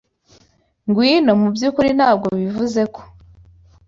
Ngwino, 0.87 1.31
mubyukuri 1.41 1.89
ntabwo 1.97 2.27
bivuze 2.41 2.81
ko! 2.95 3.01